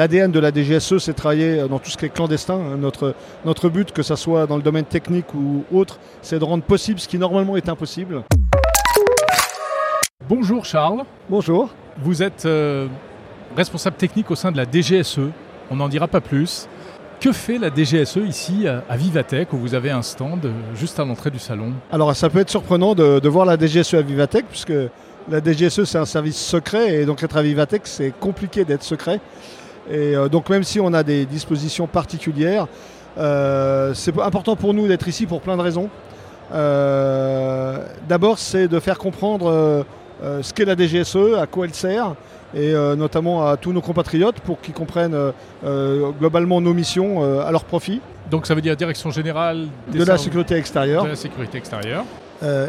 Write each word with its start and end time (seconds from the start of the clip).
L'ADN 0.00 0.32
de 0.32 0.40
la 0.40 0.50
DGSE, 0.50 0.96
c'est 0.96 1.12
travailler 1.12 1.68
dans 1.68 1.78
tout 1.78 1.90
ce 1.90 1.98
qui 1.98 2.06
est 2.06 2.08
clandestin. 2.08 2.54
hein. 2.54 2.78
Notre, 2.78 3.14
notre 3.44 3.68
but, 3.68 3.92
que 3.92 4.02
ce 4.02 4.16
soit 4.16 4.46
dans 4.46 4.56
le 4.56 4.62
domaine 4.62 4.86
technique 4.86 5.34
ou 5.34 5.62
autre, 5.70 5.98
c'est 6.22 6.38
de 6.38 6.44
rendre 6.44 6.64
possible 6.64 6.98
ce 6.98 7.06
qui 7.06 7.18
normalement 7.18 7.54
est 7.58 7.68
impossible. 7.68 8.22
Bonjour 10.26 10.64
Charles, 10.64 11.02
Bonjour. 11.28 11.68
vous 12.02 12.22
êtes 12.22 12.46
euh, 12.46 12.86
responsable 13.54 13.96
technique 13.96 14.30
au 14.30 14.36
sein 14.36 14.50
de 14.50 14.56
la 14.56 14.64
DGSE, 14.64 15.18
on 15.70 15.76
n'en 15.76 15.88
dira 15.90 16.08
pas 16.08 16.22
plus. 16.22 16.66
Que 17.20 17.32
fait 17.32 17.58
la 17.58 17.68
DGSE 17.68 18.20
ici 18.26 18.66
à 18.66 18.82
à 18.88 18.96
Vivatech 18.96 19.52
où 19.52 19.58
vous 19.58 19.74
avez 19.74 19.90
un 19.90 20.00
stand 20.00 20.46
euh, 20.46 20.52
juste 20.74 20.98
à 20.98 21.04
l'entrée 21.04 21.30
du 21.30 21.38
salon? 21.38 21.74
Alors 21.92 22.16
ça 22.16 22.30
peut 22.30 22.38
être 22.38 22.48
surprenant 22.48 22.94
de, 22.94 23.18
de 23.18 23.28
voir 23.28 23.44
la 23.44 23.58
DGSE 23.58 23.92
à 23.92 24.00
Vivatech, 24.00 24.46
puisque 24.48 24.72
la 25.30 25.42
DGSE 25.44 25.84
c'est 25.84 25.98
un 25.98 26.06
service 26.06 26.38
secret, 26.40 27.02
et 27.02 27.04
donc 27.04 27.22
être 27.22 27.36
à 27.36 27.42
Vivatech 27.42 27.82
c'est 27.84 28.14
compliqué 28.18 28.64
d'être 28.64 28.82
secret. 28.82 29.20
Et 29.88 30.14
euh, 30.16 30.28
donc 30.28 30.48
même 30.48 30.64
si 30.64 30.80
on 30.80 30.92
a 30.92 31.02
des 31.02 31.24
dispositions 31.26 31.86
particulières, 31.86 32.66
euh, 33.18 33.92
c'est 33.94 34.18
important 34.20 34.56
pour 34.56 34.74
nous 34.74 34.86
d'être 34.88 35.08
ici 35.08 35.26
pour 35.26 35.40
plein 35.40 35.56
de 35.56 35.62
raisons. 35.62 35.88
Euh, 36.52 37.78
D'abord 38.08 38.38
c'est 38.38 38.68
de 38.68 38.80
faire 38.80 38.98
comprendre 38.98 39.84
ce 40.42 40.52
qu'est 40.52 40.64
la 40.64 40.76
DGSE, 40.76 41.38
à 41.40 41.46
quoi 41.46 41.64
elle 41.64 41.74
sert, 41.74 42.14
et 42.54 42.74
euh, 42.74 42.96
notamment 42.96 43.46
à 43.46 43.56
tous 43.56 43.72
nos 43.72 43.80
compatriotes 43.80 44.40
pour 44.40 44.60
qu'ils 44.60 44.74
comprennent 44.74 45.16
euh, 45.64 46.10
globalement 46.18 46.60
nos 46.60 46.74
missions 46.74 47.22
euh, 47.22 47.46
à 47.46 47.52
leur 47.52 47.64
profit, 47.64 48.00
Donc 48.30 48.46
ça 48.46 48.54
veut 48.54 48.60
dire 48.60 48.76
direction 48.76 49.10
générale 49.10 49.68
des 49.88 49.98
de 50.00 50.04
la 50.04 50.18
sécurité 50.18 50.56
extérieure. 50.56 51.04
de 51.04 51.10
la 51.10 51.16
sécurité 51.16 51.58
extérieure. 51.58 52.04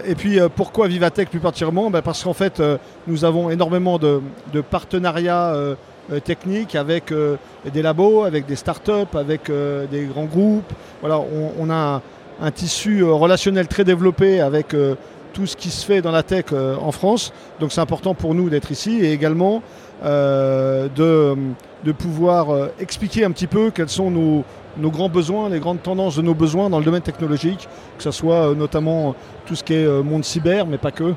Et 0.05 0.15
puis 0.15 0.37
pourquoi 0.53 0.87
Vivatech 0.89 1.29
plus 1.29 1.39
particulièrement? 1.39 1.89
Ben, 1.89 2.01
Parce 2.01 2.21
qu'en 2.23 2.33
fait, 2.33 2.61
nous 3.07 3.23
avons 3.23 3.49
énormément 3.49 3.97
de, 3.97 4.21
de 4.51 4.59
partenariats 4.59 5.53
euh, 6.11 6.19
techniques 6.19 6.75
avec 6.75 7.11
euh, 7.11 7.37
des 7.71 7.83
labos, 7.83 8.23
avec 8.23 8.47
des 8.47 8.55
startups, 8.55 9.13
avec 9.13 9.49
euh, 9.49 9.85
des 9.85 10.05
grands 10.05 10.25
groupes. 10.25 10.73
Voilà, 10.99 11.21
on, 11.59 11.69
a 11.69 12.01
un, 12.41 12.51
tissu 12.51 13.03
relationnel 13.03 13.67
très 13.67 13.83
développé 13.83 14.41
avec 14.41 14.75
tout 15.33 15.45
ce 15.45 15.55
qui 15.55 15.69
se 15.69 15.85
fait 15.85 16.01
dans 16.01 16.11
la 16.11 16.23
tech 16.23 16.45
en 16.53 16.91
France. 16.91 17.31
Donc 17.59 17.71
c'est 17.71 17.81
important 17.81 18.15
pour 18.15 18.33
nous 18.33 18.49
d'être 18.49 18.71
ici 18.71 18.99
et 18.99 19.13
également 19.13 19.61
de, 20.03 20.89
de 21.83 21.91
pouvoir 21.91 22.69
expliquer 22.79 23.25
un 23.25 23.31
petit 23.31 23.47
peu 23.47 23.69
quels 23.71 23.89
sont 23.89 24.09
nos, 24.09 24.43
nos 24.77 24.89
grands 24.89 25.09
besoins, 25.09 25.49
les 25.49 25.59
grandes 25.59 25.81
tendances 25.81 26.15
de 26.15 26.23
nos 26.23 26.33
besoins 26.33 26.69
dans 26.69 26.79
le 26.79 26.85
domaine 26.85 27.01
technologique, 27.01 27.67
que 27.97 28.03
ce 28.03 28.11
soit 28.11 28.53
notamment 28.55 29.15
tout 29.45 29.55
ce 29.55 29.63
qui 29.63 29.73
est 29.73 30.03
monde 30.03 30.23
cyber, 30.23 30.65
mais 30.65 30.77
pas 30.77 30.91
que. 30.91 31.13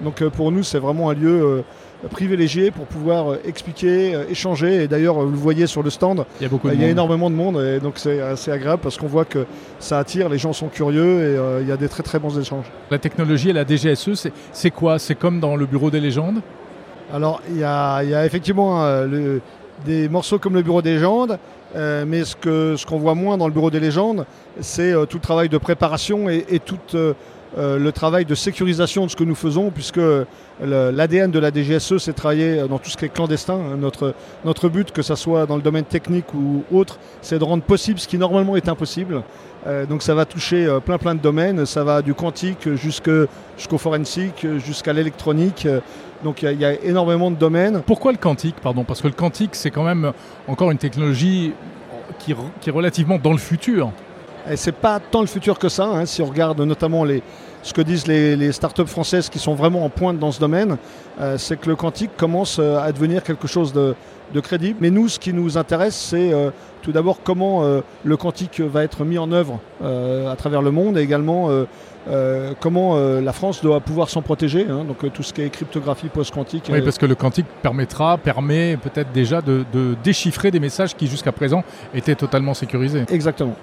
Donc 0.00 0.22
pour 0.30 0.52
nous, 0.52 0.62
c'est 0.62 0.78
vraiment 0.78 1.10
un 1.10 1.14
lieu 1.14 1.64
privilégié 2.08 2.70
pour 2.70 2.86
pouvoir 2.86 3.32
euh, 3.32 3.36
expliquer, 3.44 4.14
euh, 4.14 4.24
échanger. 4.28 4.82
Et 4.84 4.88
d'ailleurs, 4.88 5.20
euh, 5.20 5.24
vous 5.24 5.30
le 5.32 5.36
voyez 5.36 5.66
sur 5.66 5.82
le 5.82 5.90
stand, 5.90 6.24
Il 6.40 6.42
y 6.42 6.46
a 6.46 6.48
beaucoup 6.48 6.68
de 6.68 6.74
il 6.74 6.80
y 6.80 6.82
a 6.82 6.86
monde. 6.86 6.92
énormément 6.92 7.30
de 7.30 7.34
monde 7.34 7.60
et 7.62 7.80
donc 7.80 7.94
c'est 7.96 8.20
assez 8.20 8.50
agréable 8.50 8.82
parce 8.82 8.96
qu'on 8.96 9.06
voit 9.06 9.24
que 9.24 9.46
ça 9.78 9.98
attire, 9.98 10.28
les 10.28 10.38
gens 10.38 10.52
sont 10.52 10.68
curieux 10.68 11.20
et 11.20 11.36
euh, 11.36 11.60
il 11.62 11.68
y 11.68 11.72
a 11.72 11.76
des 11.76 11.88
très 11.88 12.02
très 12.02 12.18
bons 12.18 12.38
échanges. 12.38 12.66
La 12.90 12.98
technologie 12.98 13.50
et 13.50 13.52
la 13.52 13.64
DGSE, 13.64 14.14
c'est- 14.14 14.32
c'est 14.52 14.70
quoi? 14.70 14.98
C'est 14.98 15.14
comme 15.14 15.40
dans 15.40 15.56
le 15.56 15.66
bureau 15.66 15.90
des 15.90 16.00
légendes? 16.00 16.40
Alors 17.12 17.42
il 17.50 17.58
y 17.58 17.64
a, 17.64 18.02
il 18.02 18.10
y 18.10 18.14
a 18.14 18.24
effectivement 18.26 18.84
euh, 18.84 19.06
le- 19.06 19.40
des 19.84 20.08
morceaux 20.08 20.38
comme 20.38 20.54
le 20.54 20.62
Bureau 20.62 20.80
des 20.80 20.92
légendes, 20.94 21.38
euh, 21.74 22.04
mais 22.06 22.22
ce 22.24 22.36
qu'on 22.36 22.76
ce 22.76 22.86
qu'on 22.86 22.98
voit 22.98 23.16
moins 23.16 23.36
dans 23.36 23.46
le 23.48 23.52
Bureau 23.52 23.68
des 23.70 23.80
légendes, 23.80 24.26
c'est 24.60 24.92
tout 25.08 25.16
le 25.16 25.20
travail 25.22 25.48
de 25.48 25.58
préparation 25.58 26.28
et, 26.28 26.44
et 26.48 26.60
tout 26.60 26.78
euh, 27.56 27.76
euh, 27.76 27.78
le 27.78 27.92
travail 27.92 28.24
de 28.24 28.34
sécurisation 28.34 29.04
de 29.06 29.10
ce 29.10 29.16
que 29.16 29.24
nous 29.24 29.34
faisons, 29.34 29.70
puisque 29.70 30.00
l'ADN 30.60 31.30
de 31.30 31.38
la 31.38 31.50
DGSE, 31.50 31.98
c'est 31.98 32.12
travailler 32.12 32.66
dans 32.68 32.78
tout 32.78 32.90
ce 32.90 32.96
qui 32.96 33.04
est 33.04 33.08
clandestin. 33.08 33.54
hein. 33.54 33.76
Notre, 34.44 34.68
but, 34.68 34.90
que 34.92 35.02
ce 35.02 35.14
soit 35.14 35.46
dans 35.46 35.56
le 35.56 35.62
domaine 35.62 35.84
technique 35.84 36.32
ou 36.34 36.62
autre, 36.72 36.98
c'est 37.20 37.38
de 37.38 37.44
rendre 37.44 37.62
possible 37.62 37.98
ce 37.98 38.08
qui 38.08 38.18
normalement 38.18 38.56
est 38.56 38.68
impossible. 38.68 39.22
Euh, 39.66 39.86
donc 39.86 40.02
ça 40.02 40.14
va 40.14 40.24
toucher 40.24 40.66
euh, 40.66 40.80
plein 40.80 40.98
plein 40.98 41.14
de 41.14 41.20
domaines, 41.20 41.66
ça 41.66 41.84
va 41.84 42.02
du 42.02 42.14
quantique 42.14 42.68
jusqu'au 42.74 43.78
forensique, 43.78 44.46
jusqu'à 44.64 44.92
l'électronique. 44.92 45.66
Euh, 45.66 45.80
Donc 46.24 46.42
il 46.42 46.60
y 46.60 46.64
a- 46.64 46.80
énormément 46.84 47.30
de 47.30 47.36
domaines. 47.36 47.82
Pourquoi 47.84 48.12
le 48.12 48.18
quantique 48.18 48.56
Pardon, 48.62 48.84
parce 48.84 49.00
que 49.00 49.08
le 49.08 49.12
quantique, 49.14 49.54
c'est 49.54 49.70
quand 49.70 49.82
même 49.84 50.12
encore 50.48 50.70
une 50.70 50.78
technologie 50.78 51.52
qui 52.20 52.32
est 52.32 52.70
relativement 52.70 53.18
dans 53.18 53.32
le 53.32 53.38
futur. 53.38 53.90
Et 54.50 54.56
c'est 54.56 54.72
pas 54.72 54.98
tant 55.00 55.20
le 55.20 55.26
futur 55.26 55.58
que 55.58 55.68
ça, 55.68 55.84
hein, 55.84 56.04
si 56.06 56.20
on 56.22 56.26
regarde 56.26 56.60
notamment 56.60 57.04
les, 57.04 57.22
ce 57.62 57.72
que 57.72 57.80
disent 57.80 58.06
les, 58.06 58.34
les 58.36 58.50
startups 58.52 58.86
françaises 58.86 59.28
qui 59.28 59.38
sont 59.38 59.54
vraiment 59.54 59.84
en 59.84 59.88
pointe 59.88 60.18
dans 60.18 60.32
ce 60.32 60.40
domaine, 60.40 60.78
euh, 61.20 61.38
c'est 61.38 61.58
que 61.60 61.68
le 61.68 61.76
quantique 61.76 62.10
commence 62.16 62.58
euh, 62.58 62.78
à 62.78 62.90
devenir 62.90 63.22
quelque 63.22 63.46
chose 63.46 63.72
de, 63.72 63.94
de 64.34 64.40
crédible. 64.40 64.78
Mais 64.80 64.90
nous, 64.90 65.08
ce 65.08 65.18
qui 65.20 65.32
nous 65.32 65.56
intéresse, 65.58 65.94
c'est 65.94 66.32
euh, 66.32 66.50
tout 66.82 66.90
d'abord 66.90 67.18
comment 67.22 67.62
euh, 67.62 67.82
le 68.02 68.16
quantique 68.16 68.60
va 68.60 68.82
être 68.82 69.04
mis 69.04 69.18
en 69.18 69.30
œuvre 69.30 69.60
à 69.80 70.34
travers 70.36 70.62
le 70.62 70.70
monde 70.72 70.98
et 70.98 71.02
également 71.02 71.48
comment 72.60 72.96
la 73.20 73.32
France 73.32 73.62
doit 73.62 73.80
pouvoir 73.80 74.08
s'en 74.10 74.22
protéger. 74.22 74.66
hein. 74.68 74.84
donc 74.84 75.12
tout 75.12 75.22
ce 75.22 75.32
qui 75.32 75.42
est 75.42 75.50
cryptographie 75.50 76.08
post-quantique. 76.08 76.68
Oui, 76.72 76.82
parce 76.82 76.98
que 76.98 77.06
le 77.06 77.14
quantique 77.14 77.46
permettra, 77.62 78.16
permet 78.18 78.76
peut-être 78.76 79.12
déjà 79.12 79.40
de, 79.40 79.64
de 79.72 79.94
déchiffrer 80.02 80.50
des 80.50 80.60
messages 80.60 80.96
qui 80.96 81.06
jusqu'à 81.06 81.32
présent 81.32 81.62
étaient 81.94 82.14
totalement 82.16 82.54
sécurisés. 82.54 83.04
Exactement. 83.10 83.54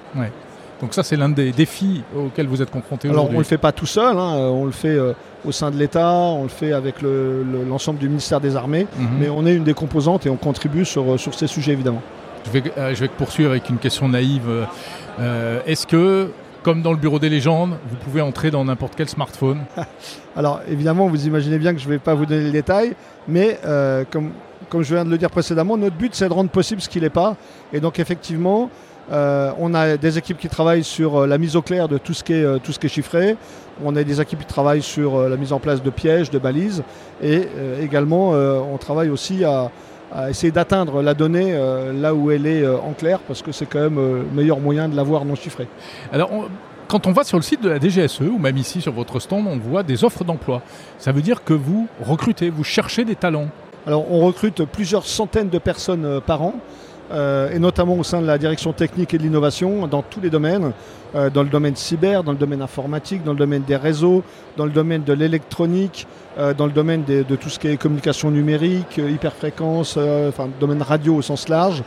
Donc 0.82 0.94
ça, 0.94 1.04
c'est 1.04 1.18
l'un 1.18 1.30
des 1.30 1.52
défis 1.52 2.04
auxquels 2.16 2.48
vous 2.48 2.62
êtes 2.62 2.72
confrontés 2.72 3.10
Alors 3.10 3.24
on 3.24 3.26
aujourd'hui. 3.26 3.38
ne 3.38 3.44
le 3.44 3.48
fait 3.48 3.58
pas 3.58 3.72
tout 3.74 3.86
seul, 3.86 4.18
hein, 4.18 4.36
on 4.38 4.64
le 4.66 4.72
fait 4.72 4.88
euh, 4.96 5.14
au 5.46 5.52
sein 5.52 5.72
de 5.72 5.78
l'État, 5.78 6.14
on 6.14 6.44
le 6.44 6.50
fait 6.50 6.72
avec 6.72 7.02
le- 7.02 7.44
le- 7.44 7.64
l'ensemble 7.68 8.00
du 8.00 8.08
ministère 8.08 8.40
des 8.40 8.56
Armées, 8.56 8.88
Mhm. 8.98 9.08
mais 9.20 9.30
on 9.30 9.46
est 9.46 9.56
une 9.56 9.64
des 9.66 9.74
composantes 9.74 10.26
et 10.26 10.30
on 10.30 10.38
contribue 10.38 10.86
sur, 10.86 11.14
euh, 11.14 11.18
sur 11.18 11.34
ces 11.34 11.48
sujets 11.48 11.74
évidemment. 11.74 12.02
Je 12.46 12.52
vais, 12.52 12.64
euh, 12.78 12.96
je 12.96 13.02
vais 13.02 13.08
poursuivre 13.10 13.52
avec 13.52 13.70
une 13.70 13.78
question 13.78 14.08
naïve. 14.08 14.44
Euh, 15.20 15.60
Est-ce 15.66 15.86
que, 15.86 16.30
comme 16.64 16.82
dans 16.82 16.92
le 16.92 16.98
bureau 16.98 17.20
des 17.20 17.30
légendes, 17.30 17.72
vous 17.90 17.96
pouvez 17.98 18.22
entrer 18.22 18.50
dans 18.50 18.64
n'importe 18.64 18.94
quel 18.96 19.10
smartphone? 19.10 19.60
Alors 20.38 20.62
évidemment, 20.70 21.08
vous 21.08 21.28
imaginez 21.28 21.58
bien 21.58 21.74
que 21.74 21.80
je 21.80 21.86
ne 21.88 21.92
vais 21.92 22.00
pas 22.00 22.14
vous 22.14 22.26
donner 22.26 22.44
les 22.46 22.52
détails, 22.52 22.94
mais 23.28 23.60
comme, 24.12 24.32
comme 24.70 24.84
je 24.84 24.94
viens 24.96 25.04
de 25.04 25.10
le 25.10 25.18
dire 25.18 25.30
précédemment, 25.30 25.76
notre 25.78 25.96
but 25.98 26.16
c'est 26.16 26.30
de 26.30 26.34
rendre 26.34 26.50
possible 26.50 26.80
ce 26.82 26.88
qui 26.88 27.02
n'est 27.02 27.10
pas. 27.10 27.36
Et 27.74 27.80
donc 27.82 28.00
effectivement, 28.00 28.70
euh, 29.12 29.52
on 29.60 29.74
a 29.74 29.98
des 29.98 30.18
équipes 30.18 30.38
qui 30.38 30.50
travaillent 30.50 30.84
sur 30.84 31.22
euh, 31.22 31.28
la 31.28 31.38
mise 31.38 31.56
au 31.56 31.62
clair 31.62 31.88
de 31.88 31.98
tout 31.98 32.14
ce 32.14 32.24
qui 32.24 32.34
est, 32.34 32.44
euh, 32.44 32.58
tout 32.64 32.72
ce 32.72 32.80
qui 32.80 32.86
est 32.88 32.90
chiffré. 32.90 33.36
On 33.84 33.96
a 33.96 34.04
des 34.04 34.20
équipes 34.22 34.40
qui 34.40 34.46
travaillent 34.46 34.82
sur 34.82 35.30
la 35.30 35.38
mise 35.38 35.54
en 35.54 35.60
place 35.60 35.82
de 35.82 35.90
pièges, 35.90 36.30
de 36.30 36.38
balises. 36.40 36.84
Et 37.24 37.44
également, 37.82 38.32
on 38.32 38.76
travaille 38.78 39.10
aussi 39.10 39.46
à, 39.46 39.72
à 40.12 40.30
essayer 40.30 40.52
d'atteindre 40.52 41.02
la 41.02 41.14
donnée 41.14 41.54
euh, 41.54 41.94
là 41.94 42.14
où 42.14 42.30
elle 42.30 42.46
est 42.46 42.62
euh, 42.62 42.78
en 42.78 42.92
clair, 42.92 43.20
parce 43.26 43.42
que 43.42 43.54
c'est 43.54 43.66
quand 43.68 43.80
même 43.80 43.98
euh, 43.98 44.24
le 44.24 44.36
meilleur 44.36 44.60
moyen 44.60 44.90
de 44.90 44.98
l'avoir 44.98 45.24
non 45.24 45.36
chiffré. 45.36 45.68
Alors, 46.12 46.30
on- 46.34 46.46
quand 46.90 47.06
on 47.08 47.12
va 47.14 47.24
sur 47.24 47.38
le 47.38 47.44
site 47.44 47.62
de 47.64 47.70
la 47.70 47.80
DGSE, 47.80 48.22
ou 48.22 48.38
même 48.40 48.58
ici 48.58 48.82
sur 48.82 48.92
votre 48.92 49.20
stand, 49.20 49.46
on 49.48 49.58
voit 49.60 49.84
des 49.84 50.04
offres 50.04 50.24
d'emploi. 50.26 50.62
Ça 50.98 51.12
veut 51.14 51.22
dire 51.22 51.44
que 51.46 51.54
vous 51.54 51.88
recrutez, 52.04 52.50
vous 52.50 52.64
cherchez 52.66 53.06
des 53.06 53.16
talents. 53.16 53.48
Alors, 53.88 54.12
on 54.12 54.26
recrute 54.26 54.66
plusieurs 54.66 55.06
centaines 55.06 55.50
de 55.50 55.60
personnes 55.60 56.20
par 56.26 56.42
an, 56.42 56.56
euh, 57.12 57.52
et 57.52 57.60
notamment 57.60 57.96
au 57.96 58.04
sein 58.04 58.22
de 58.22 58.28
la 58.28 58.38
direction 58.38 58.72
technique 58.74 59.14
et 59.14 59.18
de 59.18 59.24
l'innovation, 59.24 59.88
dans 59.88 60.02
tous 60.04 60.22
les 60.22 60.30
domaines, 60.30 60.74
euh, 61.16 61.30
dans 61.30 61.42
le 61.42 61.50
domaine 61.50 61.76
cyber, 61.76 62.24
dans 62.24 62.34
le 62.34 62.38
domaine 62.38 62.62
informatique, 62.62 63.24
dans 63.24 63.32
le 63.32 63.38
domaine 63.40 63.64
des 63.64 63.76
réseaux, 63.76 64.24
dans 64.58 64.66
le 64.66 64.72
domaine 64.72 65.04
de 65.04 65.14
l'électronique, 65.14 66.06
euh, 66.38 66.54
dans 66.54 66.68
le 66.68 66.72
domaine 66.72 67.04
de 67.04 67.36
tout 67.36 67.50
ce 67.50 67.58
qui 67.58 67.68
est 67.68 67.78
communication 67.78 68.30
numérique, 68.30 68.98
hyperfréquence, 68.98 69.98
enfin, 70.28 70.50
domaine 70.60 70.82
radio 70.84 71.16
au 71.16 71.22
sens 71.22 71.50
large, 71.50 71.84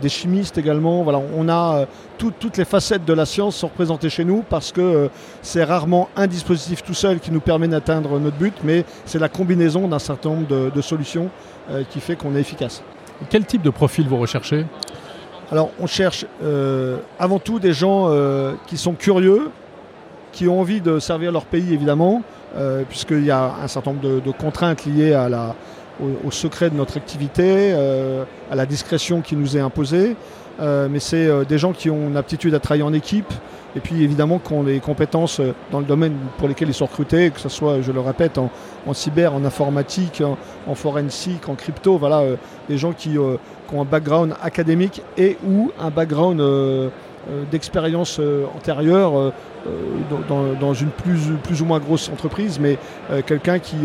des 0.00 0.08
chimistes 0.08 0.58
également. 0.58 1.02
Voilà, 1.02 1.20
on 1.36 1.48
a 1.48 1.86
tout- 2.18 2.32
toutes 2.38 2.56
les 2.56 2.64
facettes 2.64 3.04
de 3.04 3.12
la 3.12 3.26
science 3.26 3.56
sont 3.56 3.66
représentées 3.66 4.08
chez 4.08 4.24
nous 4.24 4.44
parce 4.48 4.70
que 4.70 5.10
c'est 5.42 5.64
rarement 5.64 6.08
un 6.16 6.28
dispositif 6.28 6.84
tout 6.84 6.94
seul 6.94 7.18
qui 7.18 7.32
nous 7.32 7.40
permet 7.40 7.66
d'atteindre 7.66 8.20
notre 8.20 8.36
but, 8.36 8.54
mais 8.62 8.84
c'est 9.06 9.18
la 9.18 9.28
combinaison 9.28 9.88
d'un 9.88 9.98
certain 9.98 10.28
nombre 10.30 10.70
de, 10.70 10.80
solutions 10.80 11.30
qui 11.90 11.98
fait 11.98 12.14
qu'on 12.14 12.36
est 12.36 12.40
efficace. 12.40 12.82
Quel 13.28 13.44
type 13.44 13.62
de 13.62 13.70
profil 13.70 14.08
vous 14.08 14.16
recherchez 14.16 14.64
Alors 15.50 15.70
on 15.78 15.86
cherche 15.86 16.24
euh, 16.42 16.98
avant 17.18 17.38
tout 17.38 17.58
des 17.58 17.72
gens 17.72 18.06
euh, 18.08 18.54
qui 18.66 18.76
sont 18.76 18.94
curieux, 18.94 19.50
qui 20.32 20.48
ont 20.48 20.60
envie 20.60 20.80
de 20.80 20.98
servir 20.98 21.32
leur 21.32 21.44
pays 21.44 21.74
évidemment, 21.74 22.22
euh, 22.56 22.82
puisqu'il 22.88 23.24
y 23.24 23.30
a 23.30 23.54
un 23.62 23.68
certain 23.68 23.92
nombre 23.92 24.20
de, 24.20 24.30
contraintes 24.30 24.86
liées 24.86 25.16
au, 26.24 26.30
secret 26.30 26.70
de 26.70 26.76
notre 26.76 26.96
activité, 26.96 27.72
à 28.50 28.54
la 28.54 28.64
discrétion 28.64 29.20
qui 29.20 29.36
nous 29.36 29.56
est 29.56 29.60
imposée. 29.60 30.16
Euh, 30.60 30.88
mais 30.90 30.98
c'est 30.98 31.26
euh, 31.26 31.44
des 31.44 31.58
gens 31.58 31.72
qui 31.72 31.90
ont 31.90 32.08
une 32.08 32.16
aptitude 32.16 32.54
à 32.54 32.60
travailler 32.60 32.82
en 32.82 32.92
équipe. 32.92 33.32
Et 33.76 33.80
puis 33.80 34.02
évidemment 34.02 34.40
qui 34.40 34.52
ont 34.52 34.64
les 34.64 34.80
compétences 34.80 35.38
euh, 35.38 35.54
dans 35.70 35.78
le 35.78 35.86
domaine 35.86 36.14
pour 36.38 36.48
lesquels 36.48 36.68
ils 36.68 36.74
sont 36.74 36.86
recrutés, 36.86 37.30
que 37.30 37.40
ce 37.40 37.48
soit, 37.48 37.80
je 37.82 37.92
le 37.92 38.00
répète, 38.00 38.38
en, 38.38 38.50
cyber, 38.92 39.34
en 39.34 39.44
informatique, 39.44 40.22
en, 40.24 40.36
en 40.66 40.74
forensique, 40.74 41.48
en 41.48 41.54
crypto, 41.54 41.96
voilà, 41.96 42.24
des 42.68 42.78
gens 42.78 42.92
qui, 42.92 43.16
ont 43.18 43.38
un 43.80 43.84
background 43.84 44.34
académique 44.42 45.00
et 45.16 45.38
ou 45.46 45.70
un 45.78 45.90
background 45.90 46.42
d'expérience 47.52 48.20
antérieure 48.56 49.32
dans, 50.28 50.74
une 50.74 50.88
plus, 50.88 51.62
ou 51.62 51.64
moins 51.64 51.78
grosse 51.78 52.08
entreprise, 52.08 52.58
mais 52.58 52.78
quelqu'un 53.26 53.60
qui 53.60 53.76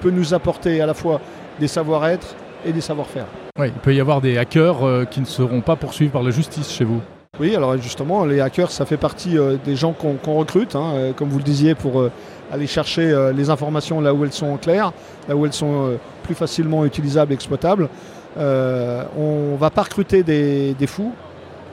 peut 0.00 0.10
nous 0.10 0.32
apporter 0.32 0.80
à 0.80 0.86
la 0.86 0.94
fois 0.94 1.20
des 1.60 1.68
savoir-être 1.68 2.34
et 2.64 2.72
des 2.72 2.80
savoir-faire. 2.80 3.26
Oui, 3.58 3.68
il 3.68 3.80
peut 3.80 3.94
y 3.94 4.00
avoir 4.00 4.20
des 4.20 4.38
hackers 4.38 5.08
qui 5.10 5.20
ne 5.20 5.26
seront 5.26 5.60
pas 5.60 5.76
poursuivis 5.76 6.10
par 6.10 6.22
la 6.22 6.30
justice 6.30 6.70
chez 6.70 6.84
vous. 6.84 7.00
Oui, 7.38 7.54
alors 7.54 7.76
justement, 7.76 8.24
les 8.24 8.40
hackers, 8.40 8.70
ça 8.70 8.86
fait 8.86 8.96
partie 8.96 9.36
des 9.64 9.76
gens 9.76 9.92
qu'on 9.92 10.34
recrute, 10.34 10.74
hein, 10.74 11.12
comme 11.16 11.28
vous 11.28 11.38
le 11.38 11.44
disiez, 11.44 11.74
pour 11.74 12.02
aller 12.50 12.66
chercher 12.66 13.30
les 13.34 13.50
informations 13.50 14.00
là 14.00 14.14
où 14.14 14.24
elles 14.24 14.32
sont 14.32 14.56
claires, 14.56 14.92
là 15.28 15.36
où 15.36 15.44
elles 15.44 15.52
sont 15.52 15.98
plus 16.22 16.34
facilement 16.34 16.84
utilisables, 16.86 17.32
exploitables. 17.32 17.90
on 18.36 18.40
ne 18.40 19.56
va 19.58 19.70
pas 19.70 19.82
recruter 19.82 20.22
des, 20.22 20.74
des 20.74 20.86
fous, 20.86 21.12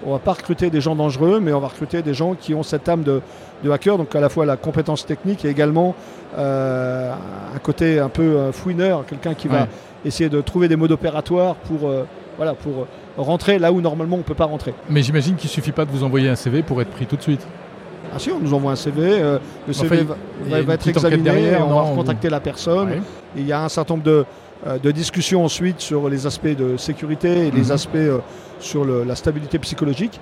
on 0.06 0.10
ne 0.10 0.14
va 0.14 0.20
pas 0.20 0.34
recruter 0.34 0.70
des 0.70 0.82
gens 0.82 0.96
dangereux, 0.96 1.40
mais 1.40 1.54
on 1.54 1.60
va 1.60 1.68
recruter 1.68 2.02
des 2.02 2.14
gens 2.14 2.36
qui 2.36 2.54
ont 2.54 2.64
cette 2.64 2.88
âme 2.90 3.04
de, 3.04 3.22
hacker, 3.70 3.98
donc 3.98 4.14
à 4.16 4.20
la 4.20 4.30
fois 4.30 4.46
la 4.46 4.58
compétence 4.58 5.06
technique 5.06 5.46
et 5.46 5.50
également 5.50 5.96
euh, 6.38 7.14
un 7.56 7.60
côté 7.60 8.00
un 8.00 8.10
peu 8.10 8.24
euh, 8.24 8.52
fouineur, 8.52 9.06
quelqu'un 9.06 9.34
qui 9.34 9.48
va 9.48 9.68
essayer 10.06 10.30
de 10.30 10.42
trouver 10.42 10.68
des 10.68 10.76
modes 10.76 10.92
opératoires 10.92 11.56
pour, 11.56 11.90
euh, 11.90 12.06
voilà, 12.38 12.54
pour 12.54 12.88
rentrer 13.18 13.60
là 13.60 13.72
où 13.72 13.82
normalement 13.82 14.16
on 14.16 14.20
ne 14.20 14.24
peut 14.24 14.34
pas 14.34 14.46
rentrer. 14.46 14.74
Mais 14.90 15.02
j'imagine 15.02 15.36
qu'il 15.36 15.48
ne 15.48 15.54
suffit 15.54 15.72
pas 15.72 15.86
de 15.86 15.92
vous 15.92 16.04
envoyer 16.04 16.30
un 16.30 16.36
CV 16.36 16.64
pour 16.64 16.82
être 16.82 16.90
pris 16.90 17.06
tout 17.06 17.16
de 17.16 17.22
suite. 17.22 17.46
Ah 18.14 18.20
si, 18.20 18.32
on 18.32 18.40
nous 18.40 18.54
envoie 18.54 18.74
un 18.74 18.76
CV, 18.76 19.22
le 19.68 19.74
CV 19.74 20.06
va, 20.44 20.74
être 20.74 20.88
examiné, 20.88 21.56
on 21.58 21.74
va 21.74 21.82
recontacter 21.82 22.30
la 22.30 22.40
personne. 22.40 23.02
Il 23.36 23.48
y 23.48 23.52
a 23.52 23.64
un 23.64 23.70
certain 23.70 23.96
nombre 23.96 24.04
de, 24.04 24.26
de 24.84 24.92
discussions 24.92 25.44
ensuite 25.44 25.80
sur 25.80 26.10
les 26.10 26.28
aspects 26.28 26.56
de 26.56 26.78
sécurité 26.78 27.48
et 27.48 27.52
les 27.52 27.64
mhm. 27.64 27.72
aspects 27.72 28.22
sur 28.60 28.86
la 28.86 29.16
stabilité 29.16 29.58
psychologique. 29.58 30.20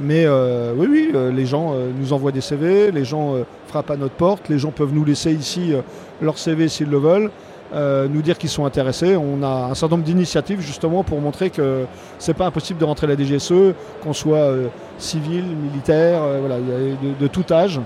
Mais 0.00 0.24
euh, 0.26 0.72
oui, 0.76 0.88
oui, 0.90 1.10
euh, 1.14 1.30
les 1.30 1.46
gens 1.46 1.72
euh, 1.72 1.90
nous 1.96 2.12
envoient 2.12 2.32
des 2.32 2.40
CV, 2.40 2.90
les 2.90 3.04
gens 3.04 3.36
frappent 3.68 3.92
à 3.92 3.96
notre 3.96 4.14
porte, 4.14 4.48
les 4.48 4.58
gens 4.58 4.70
peuvent 4.70 4.92
nous 4.92 5.04
laisser 5.04 5.32
ici 5.32 5.72
leur 6.20 6.38
CV 6.38 6.68
s'ils 6.68 6.90
le 6.90 6.98
veulent, 6.98 7.30
nous 7.72 8.22
dire 8.22 8.38
qu'ils 8.38 8.50
sont 8.50 8.64
intéressés. 8.64 9.16
On 9.16 9.42
a 9.42 9.68
un 9.70 9.74
certain 9.74 9.96
nombre 9.96 10.04
d'initiatives 10.04 10.60
justement 10.60 11.02
pour 11.02 11.20
montrer 11.20 11.50
que 11.50 11.86
c'est 12.18 12.34
pas 12.34 12.46
impossible 12.46 12.78
de 12.78 12.84
rentrer 12.84 13.06
à 13.06 13.10
la 13.10 13.16
DGSE, 13.16 13.74
qu'on 14.02 14.12
soit 14.12 14.52
civil, 14.98 15.44
militaire, 15.44 16.20
voilà, 16.40 16.56
de, 16.58 17.26
tout 17.26 17.44
âge, 17.52 17.80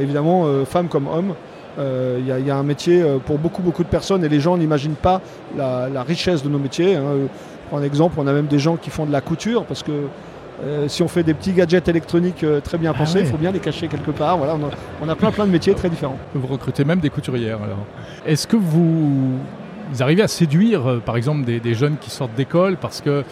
évidemment, 0.00 0.46
femmes 0.64 0.88
comme 0.88 1.08
hommes. 1.08 1.34
Il 1.78 2.26
y, 2.26 2.50
a 2.50 2.56
un 2.56 2.62
métier 2.62 3.04
pour 3.26 3.38
beaucoup 3.38 3.62
beaucoup 3.62 3.82
de 3.82 3.88
personnes 3.88 4.24
et 4.24 4.28
les 4.28 4.38
gens 4.38 4.56
n'imaginent 4.56 4.94
pas 4.94 5.20
la, 5.56 6.02
richesse 6.02 6.44
de 6.44 6.48
nos 6.48 6.58
métiers. 6.58 6.94
Hein. 6.94 7.82
Exemple, 7.82 8.16
on 8.18 8.26
a 8.26 8.32
même 8.32 8.46
des 8.46 8.60
gens 8.60 8.76
qui 8.76 8.90
font 8.90 9.06
de 9.06 9.12
la 9.12 9.20
couture 9.20 9.64
parce 9.64 9.82
que 9.82 9.92
euh, 10.62 10.88
si 10.88 11.02
on 11.02 11.08
fait 11.08 11.22
des 11.22 11.34
petits 11.34 11.52
gadgets 11.52 11.88
électroniques 11.88 12.44
euh, 12.44 12.60
très 12.60 12.78
bien 12.78 12.92
ah 12.94 12.98
pensés, 12.98 13.20
il 13.20 13.26
faut 13.26 13.36
bien 13.36 13.50
les 13.50 13.58
cacher 13.58 13.88
quelque 13.88 14.12
part. 14.12 14.38
Voilà, 14.38 14.56
on 15.02 15.08
a, 15.08 15.16
plein 15.16 15.32
plein 15.32 15.46
de 15.46 15.50
métiers 15.50 15.74
très 15.74 15.90
différents. 15.90 16.18
Vous 16.34 16.46
recrutez 16.46 16.84
même 16.84 17.00
des 17.00 17.10
couturières 17.10 17.58
alors. 17.62 17.84
Est-ce 18.24 18.46
que 18.46 18.56
vous, 18.56 19.38
arrivez 19.98 20.22
à 20.22 20.28
séduire 20.28 20.86
euh, 20.86 20.98
par 21.00 21.16
exemple 21.16 21.44
des, 21.44 21.74
jeunes 21.74 21.96
qui 22.00 22.10
sortent 22.10 22.34
d'école 22.34 22.76
parce 22.76 23.00
que 23.00 23.24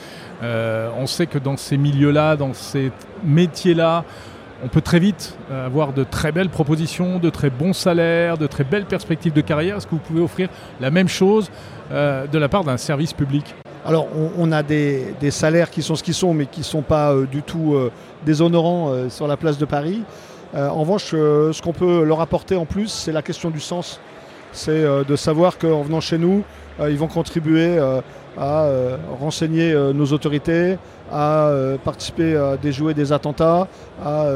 on 0.42 1.06
sait 1.06 1.26
que 1.26 1.38
dans 1.38 1.56
ces 1.56 1.76
milieux-là, 1.76 2.34
dans 2.34 2.52
ces 2.52 2.90
métiers-là, 3.22 4.04
on 4.64 4.68
peut 4.68 4.80
très 4.80 4.98
vite 4.98 5.36
avoir 5.52 5.92
de 5.92 6.02
très 6.02 6.32
belles 6.32 6.48
propositions, 6.48 7.20
de 7.20 7.30
très 7.30 7.50
bons 7.50 7.72
salaires, 7.72 8.38
de 8.38 8.48
très 8.48 8.64
belles 8.64 8.86
perspectives 8.86 9.32
de 9.32 9.40
carrière? 9.40 9.76
Est-ce 9.76 9.86
que 9.86 9.92
vous 9.92 9.98
pouvez 9.98 10.20
offrir 10.20 10.48
la 10.80 10.90
même 10.90 11.08
chose 11.08 11.48
de 11.92 12.38
la 12.38 12.48
part 12.48 12.64
d'un 12.64 12.76
service 12.76 13.12
public? 13.12 13.54
Alors, 13.84 14.06
on, 14.38 14.52
a 14.52 14.62
des, 14.62 15.30
salaires 15.30 15.70
qui 15.70 15.82
sont 15.82 15.96
ce 15.96 16.04
qu'ils 16.04 16.14
sont, 16.14 16.34
mais 16.34 16.46
qui 16.46 16.60
ne 16.60 16.64
sont 16.64 16.82
pas 16.82 17.12
euh, 17.12 17.26
du 17.26 17.42
tout 17.42 17.74
euh, 17.74 17.90
déshonorants 18.24 18.90
euh, 18.90 19.08
sur 19.08 19.26
la 19.26 19.36
place 19.36 19.58
de 19.58 19.64
Paris. 19.64 20.02
en 20.54 20.80
revanche, 20.80 21.10
ce 21.10 21.62
qu'on 21.62 21.72
peut 21.72 22.04
leur 22.04 22.20
apporter 22.20 22.56
en 22.56 22.66
plus, 22.66 22.88
c'est 22.88 23.10
la 23.12 23.22
question 23.22 23.50
du 23.50 23.60
sens. 23.60 24.00
C'est 24.52 24.84
de 24.84 25.16
savoir 25.16 25.56
qu'en 25.56 25.80
venant 25.80 26.02
chez 26.02 26.18
nous, 26.18 26.44
ils 26.78 26.98
vont 26.98 27.06
contribuer 27.08 27.78
à 28.38 28.66
renseigner 29.18 29.74
nos 29.94 30.04
autorités, 30.12 30.76
à 31.10 31.50
participer 31.82 32.36
à 32.36 32.58
déjouer 32.58 32.92
des 32.92 33.12
attentats, 33.12 33.66
à, 34.04 34.26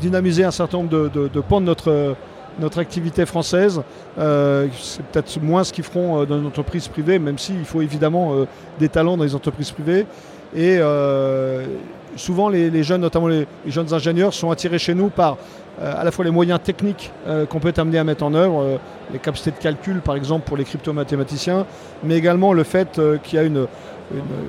dynamiser 0.00 0.44
un 0.44 0.52
certain 0.52 0.78
nombre 0.78 1.10
de 1.10 1.40
pans 1.40 1.60
de 1.60 1.66
notre 1.66 2.14
notre 2.58 2.78
activité 2.78 3.26
française. 3.26 3.82
Euh, 4.18 4.68
c'est 4.80 5.04
peut-être 5.04 5.40
moins 5.42 5.64
ce 5.64 5.72
qu'ils 5.72 5.84
feront 5.84 6.22
euh, 6.22 6.26
dans 6.26 6.38
une 6.38 6.46
entreprise 6.46 6.88
privée, 6.88 7.18
même 7.18 7.38
s'il 7.38 7.64
faut 7.64 7.82
évidemment 7.82 8.34
euh, 8.34 8.46
des 8.78 8.88
talents 8.88 9.16
dans 9.16 9.24
les 9.24 9.34
entreprises 9.34 9.70
privées. 9.70 10.06
Et 10.54 10.78
souvent, 12.16 12.48
les, 12.48 12.82
jeunes, 12.82 13.02
notamment 13.02 13.28
les, 13.28 13.46
jeunes 13.66 13.92
ingénieurs, 13.92 14.32
sont 14.32 14.50
attirés 14.50 14.78
chez 14.78 14.94
nous 14.94 15.08
par 15.08 15.36
à 15.82 16.02
la 16.02 16.10
fois 16.10 16.24
les 16.24 16.30
moyens 16.30 16.60
techniques 16.62 17.12
qu'on 17.50 17.58
peut 17.58 17.74
amener 17.76 17.98
à 17.98 18.04
mettre 18.04 18.24
en 18.24 18.32
œuvre, 18.32 18.78
les 19.12 19.18
capacités 19.18 19.50
de 19.50 19.56
calcul 19.56 20.00
par 20.00 20.16
exemple 20.16 20.46
pour 20.46 20.56
les 20.56 20.64
crypto-mathématiciens, 20.64 21.66
mais 22.04 22.16
également 22.16 22.54
le 22.54 22.62
fait 22.62 22.98
qu'il 23.22 23.38
y 23.38 23.42
a 23.42 23.44
une, 23.44 23.66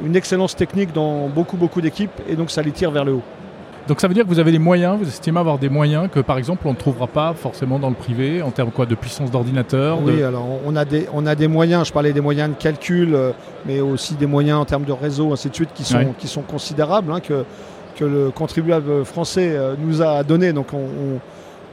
une 0.06 0.16
excellence 0.16 0.56
technique 0.56 0.94
dans 0.94 1.28
beaucoup 1.28 1.58
beaucoup 1.58 1.82
d'équipes 1.82 2.22
et 2.30 2.38
donc 2.38 2.52
ça 2.52 2.62
les 2.62 2.72
tire 2.72 2.92
vers 2.92 3.04
le 3.04 3.14
haut. 3.14 3.24
Donc 3.88 4.02
ça 4.02 4.08
veut 4.10 4.14
dire 4.14 4.26
que 4.26 4.30
vous 4.30 4.40
avez 4.40 4.52
des 4.52 4.60
moyens, 4.60 4.98
vous 5.00 5.08
estimez 5.08 5.40
avoir 5.40 5.58
des 5.58 5.70
moyens 5.70 6.10
que 6.12 6.20
par 6.20 6.38
exemple 6.38 6.68
on 6.68 6.72
ne 6.72 6.78
trouvera 6.78 7.08
pas 7.08 7.34
forcément 7.34 7.80
dans 7.80 7.90
le 7.90 7.96
privé 7.96 8.42
en 8.42 8.52
termes 8.52 8.72
quoi, 8.72 8.86
de 8.86 8.96
puissance 8.96 9.32
d'ordinateur 9.32 10.00
Oui, 10.04 10.22
alors 10.24 10.46
on 10.66 10.76
a, 10.76 10.84
des, 10.84 11.08
on 11.14 11.26
a 11.26 11.36
des 11.36 11.48
moyens, 11.48 11.88
je 11.88 11.94
parlais 11.94 12.12
des 12.12 12.20
moyens 12.20 12.50
de 12.50 12.56
calcul, 12.56 13.16
euh, 13.16 13.32
mais 13.66 13.80
aussi 13.80 14.16
des 14.16 14.26
moyens 14.26 14.60
en 14.60 14.66
termes 14.66 14.84
de 14.84 14.92
réseau, 14.92 15.32
ainsi 15.32 15.50
de 15.50 15.56
suite, 15.56 15.70
qui 15.74 15.86
sont, 15.86 16.14
qui 16.18 16.28
sont 16.28 16.42
considérables, 16.42 17.14
hein, 17.14 17.22
que, 17.22 17.46
que 17.96 18.04
le 18.04 18.30
contribuable 18.30 19.06
français 19.06 19.54
euh, 19.56 19.76
nous 19.80 20.02
a 20.02 20.24
donné. 20.24 20.52
Donc 20.52 20.68
on, 20.74 21.20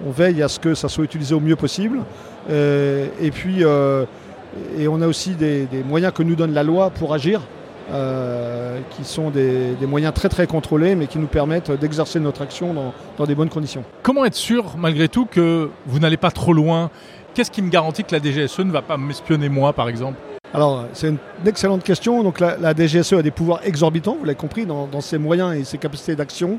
veille 0.07 0.43
à 0.43 0.49
ce 0.49 0.61
que 0.61 0.75
ça 0.75 0.89
soit 0.89 1.05
utilisé 1.05 1.35
au 1.35 1.41
mieux 1.41 1.57
possible. 1.57 2.01
Euh, 2.51 3.07
et 3.21 3.31
puis, 3.31 3.63
et 3.63 4.87
on 4.89 5.01
a 5.01 5.07
aussi 5.07 5.31
des, 5.31 5.67
des 5.67 5.83
moyens 5.83 6.13
que 6.13 6.23
nous 6.23 6.35
donne 6.35 6.53
la 6.53 6.63
loi 6.63 6.91
pour 6.91 7.15
agir. 7.15 7.41
Euh, 7.93 8.81
qui 8.97 9.05
sont 9.05 9.29
des, 9.29 9.77
moyens 9.87 10.15
très 10.15 10.31
très 10.31 10.47
contrôlés, 10.47 10.95
mais 10.95 11.07
qui 11.07 11.19
nous 11.19 11.27
permettent 11.27 11.71
d'exercer 11.71 12.19
notre 12.19 12.41
action 12.41 12.75
dans, 13.19 13.27
des 13.27 13.35
bonnes 13.35 13.51
conditions. 13.51 13.85
Comment 14.03 14.25
être 14.25 14.35
sûr, 14.35 14.77
malgré 14.79 15.09
tout, 15.09 15.27
que 15.27 15.69
vous 15.87 15.99
n'allez 15.99 16.17
pas 16.17 16.31
trop 16.31 16.55
loin? 16.55 16.91
Qu'est-ce 17.35 17.51
qui 17.51 17.61
me 17.61 17.69
garantit 17.69 18.03
que 18.03 18.15
la 18.15 18.23
DGSE 18.23 18.61
ne 18.61 18.73
va 18.73 18.81
pas 18.81 18.97
m'espionner 18.97 19.51
moi, 19.51 19.75
par 19.75 19.89
exemple? 19.91 20.19
Alors, 20.55 20.87
c'est 20.95 21.09
une 21.09 21.19
excellente 21.47 21.83
question. 21.83 22.23
Donc, 22.23 22.41
la, 22.41 22.75
DGSE 22.75 23.13
a 23.15 23.23
des 23.23 23.31
pouvoirs 23.31 23.61
exorbitants, 23.65 24.17
vous 24.19 24.25
l'avez 24.25 24.37
compris, 24.37 24.65
dans, 24.65 25.01
ses 25.01 25.19
moyens 25.19 25.55
et 25.55 25.65
ses 25.65 25.77
capacités 25.77 26.17
d'action. 26.17 26.59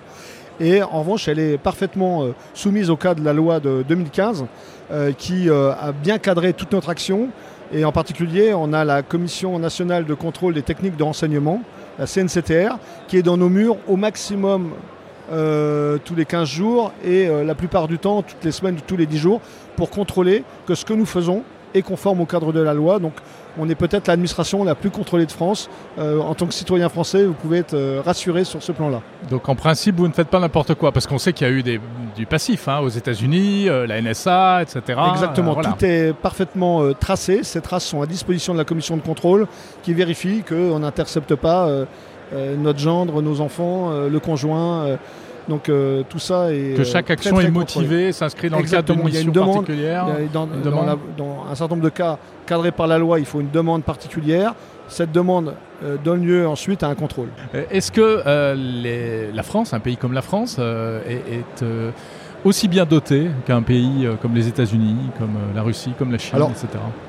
Et 0.60 0.84
en 0.84 1.00
revanche, 1.00 1.28
elle 1.28 1.40
est 1.40 1.58
parfaitement 1.58 2.24
euh, 2.24 2.34
soumise 2.54 2.90
au 2.90 2.96
cas 2.96 3.16
de 3.16 3.24
la 3.24 3.34
loi 3.34 3.60
de 3.60 3.84
2015, 3.88 4.46
euh, 4.92 5.12
qui 5.12 5.50
a 5.50 5.92
bien 5.92 6.20
cadré 6.20 6.54
toute 6.54 6.72
notre 6.72 6.90
action 6.90 7.30
et 7.76 7.84
en 7.84 7.92
particulier, 7.92 8.54
on 8.54 8.72
a 8.72 8.86
la 8.86 9.02
Commission 9.04 9.60
nationale 9.60 10.06
de 10.06 10.14
contrôle 10.14 10.54
des 10.54 10.62
techniques 10.62 10.96
de 10.96 11.04
renseignement, 11.04 11.62
la 12.00 12.06
CNCTR, 12.06 12.78
qui 13.10 13.18
est 13.18 13.22
dans 13.22 13.36
nos 13.36 13.50
murs 13.50 13.76
au 13.90 13.98
maximum 13.98 14.72
euh, 15.30 15.98
tous 16.06 16.16
les 16.16 16.24
15 16.24 16.48
jours 16.48 16.94
et 17.04 17.28
euh, 17.28 17.44
la 17.44 17.54
plupart 17.54 17.90
du 17.90 18.00
temps, 18.00 18.22
toutes 18.22 18.46
les 18.46 18.54
semaines, 18.54 18.78
tous 18.88 18.96
les 18.96 19.06
10 19.06 19.18
jours, 19.18 19.42
pour 19.76 19.90
contrôler 19.90 20.46
que 20.66 20.74
ce 20.74 20.86
que 20.86 20.94
nous 20.94 21.06
faisons 21.06 21.44
est 21.74 21.82
conforme 21.82 22.22
au 22.22 22.26
cadre 22.26 22.54
de 22.54 22.62
la 22.62 22.74
loi. 22.74 22.98
On 23.58 23.70
est 23.70 23.76
peut-être 23.76 24.08
l'administration 24.08 24.64
la 24.64 24.76
plus 24.76 24.90
contrôlée 24.90 25.26
de 25.26 25.32
France. 25.32 25.70
Euh, 25.98 26.20
en 26.20 26.34
tant 26.36 26.46
que 26.46 26.54
citoyen 26.54 26.90
français, 26.90 27.26
vous 27.26 27.34
pouvez 27.34 27.60
être 27.60 27.74
euh, 27.74 28.02
rassuré 28.04 28.44
sur 28.44 28.62
ce 28.62 28.72
plan-là. 28.72 29.02
Donc 29.30 29.48
en 29.50 29.56
principe, 29.56 29.96
vous 29.96 30.08
ne 30.08 30.14
faites 30.14 30.28
pas 30.28 30.40
n'importe 30.40 30.76
quoi, 30.76 30.92
parce 30.92 31.08
qu'on 31.08 31.18
sait 31.18 31.34
qu'il 31.34 31.48
y 31.48 31.50
a 31.50 31.54
eu 31.54 31.64
du 32.16 32.26
passif 32.26 32.68
hein, 32.68 32.80
aux 32.80 32.90
États-Unis, 32.90 33.70
euh, 33.70 33.88
la 33.88 34.02
NSA, 34.02 34.62
etc. 34.64 35.00
Exactement, 35.12 35.56
tout 35.56 35.86
est 35.86 36.14
parfaitement 36.14 36.94
tracé. 36.94 37.44
Ces 37.44 37.62
traces 37.62 37.86
sont 37.86 38.02
à 38.02 38.06
disposition 38.06 38.54
de 38.54 38.60
la 38.60 38.66
commission 38.66 38.98
de 38.98 39.02
contrôle 39.02 39.48
qui 39.84 39.94
vérifie 39.94 40.44
qu'on 40.48 40.80
n'intercepte 40.80 41.36
pas 41.36 41.70
notre 42.58 42.80
gendre, 42.80 43.22
nos 43.22 43.42
enfants, 43.42 43.92
le 44.08 44.20
conjoint. 44.20 44.98
Donc 45.48 45.70
euh, 45.70 46.04
tout 46.10 46.20
ça 46.20 46.54
est 46.54 46.76
que 46.76 46.84
chaque 46.84 47.10
action 47.12 47.40
est 47.40 47.52
motivée, 47.52 48.12
s'inscrit 48.12 48.50
dans 48.50 48.60
le 48.60 48.64
cadre 48.64 48.94
d'une 48.94 49.04
mission 49.04 49.32
particulière. 49.32 50.08
dans, 50.34 50.48
un 51.50 51.56
certain 51.56 51.76
nombre 51.76 51.86
de 51.86 51.90
cas 51.90 52.18
cadrés 52.46 52.72
par 52.72 52.88
la 52.88 52.98
loi, 52.98 53.20
il 53.20 53.26
faut 53.26 53.42
une 53.42 53.52
demande 53.52 53.84
particulière. 53.84 54.54
Cette 54.88 55.12
demande 55.12 55.54
euh, 55.84 55.98
donne 56.04 56.26
lieu 56.26 56.48
ensuite 56.48 56.84
à 56.84 56.88
un 56.88 56.96
contrôle. 56.96 57.30
Euh, 57.56 57.64
est-ce 57.72 57.92
que 57.92 59.34
la 59.34 59.44
France, 59.44 59.74
un 59.74 59.80
pays 59.80 59.98
comme 59.98 60.14
la 60.14 60.22
France, 60.22 60.60
est, 60.60 61.66
aussi 62.44 62.68
bien 62.68 62.86
doté 62.86 63.28
qu'un 63.48 63.64
pays 63.64 64.08
comme 64.22 64.36
les 64.36 64.48
États-Unis, 64.48 64.96
comme 65.18 65.34
la 65.56 65.64
Russie, 65.64 65.94
comme 65.98 66.12
la 66.12 66.20
Chine, 66.20 66.38
etc. 66.52 66.68